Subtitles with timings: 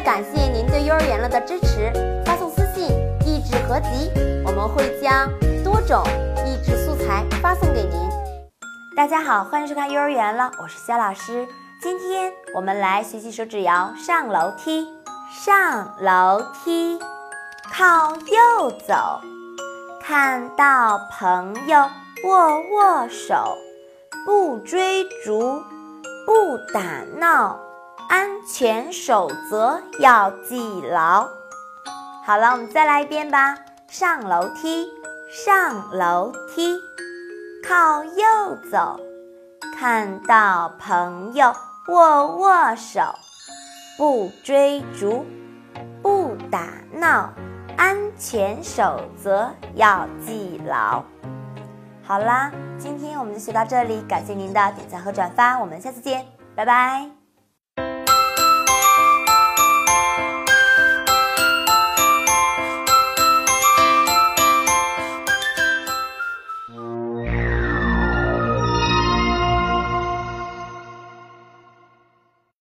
[0.00, 1.92] 感谢您对幼儿园了的支持，
[2.24, 2.88] 发送私信
[3.26, 4.10] “益智合集”，
[4.46, 5.28] 我们会将
[5.64, 6.02] 多种
[6.46, 8.08] 益智素材发送给您。
[8.96, 11.46] 大家好，欢迎收看幼儿园了，我是肖老师。
[11.82, 14.86] 今天我们来学习手指谣《上楼梯》。
[15.30, 16.98] 上楼梯，
[17.70, 19.20] 靠右走，
[20.02, 21.84] 看到朋友
[22.24, 23.58] 握握手，
[24.24, 25.62] 不追逐，
[26.24, 26.80] 不打
[27.18, 27.60] 闹，
[28.08, 31.28] 安全守则要记牢。
[32.24, 33.56] 好了，我们再来一遍吧。
[33.88, 34.86] 上楼梯，
[35.30, 36.78] 上楼梯，
[37.66, 38.24] 靠右
[38.70, 39.00] 走，
[39.78, 41.54] 看到朋友。
[41.88, 43.00] 握握手，
[43.96, 45.24] 不追逐，
[46.02, 47.30] 不打闹，
[47.78, 51.02] 安全守则要记牢。
[52.04, 57.17] 好啦，今天我们就学到这里，感谢您的点赞和转发，我们下次见，拜拜。